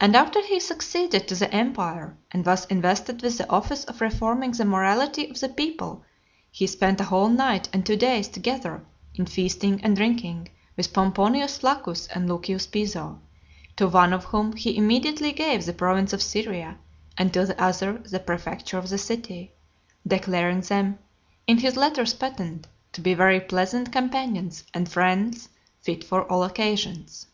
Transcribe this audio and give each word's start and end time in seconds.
And 0.00 0.14
after 0.14 0.46
he 0.46 0.60
succeeded 0.60 1.26
to 1.26 1.34
the 1.34 1.52
empire, 1.52 2.16
and 2.30 2.46
was 2.46 2.66
invested 2.66 3.20
with 3.20 3.36
the 3.36 3.50
office 3.50 3.82
of 3.82 4.00
reforming 4.00 4.52
the 4.52 4.64
morality 4.64 5.28
of 5.28 5.40
the 5.40 5.48
people, 5.48 6.04
he 6.52 6.68
spent 6.68 7.00
a 7.00 7.04
whole 7.10 7.28
night 7.28 7.68
and 7.72 7.84
two 7.84 7.96
days 7.96 8.28
together 8.28 8.84
in 9.16 9.26
feasting 9.26 9.80
and 9.82 9.96
drinking 9.96 10.50
with 10.76 10.92
Pomponius 10.92 11.58
Flaccus 11.58 12.06
and 12.14 12.28
Lucius 12.28 12.68
Piso; 12.68 13.20
to 13.74 13.88
one 13.88 14.12
of 14.12 14.26
whom 14.26 14.52
he 14.54 14.76
immediately 14.76 15.32
gave 15.32 15.66
the 15.66 15.72
province 15.72 16.12
of 16.12 16.22
Syria, 16.22 16.78
and 17.18 17.34
to 17.34 17.44
the 17.46 17.60
other 17.60 17.94
the 17.98 18.20
prefecture 18.20 18.78
of 18.78 18.88
the 18.88 18.98
city; 18.98 19.52
declaring 20.06 20.60
them, 20.60 21.00
in 21.48 21.58
his 21.58 21.74
letters 21.76 22.14
patent, 22.14 22.68
to 22.92 23.00
be 23.00 23.14
"very 23.14 23.40
pleasant 23.40 23.90
companions, 23.90 24.62
and 24.72 24.88
friends 24.88 25.48
fit 25.80 26.04
for 26.04 26.22
all 26.30 26.44
occasions." 26.44 27.26